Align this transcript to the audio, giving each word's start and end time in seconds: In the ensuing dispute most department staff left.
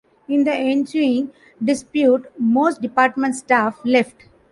In 0.27 0.45
the 0.45 0.51
ensuing 0.51 1.29
dispute 1.63 2.25
most 2.39 2.81
department 2.81 3.35
staff 3.35 3.79
left. 3.85 4.25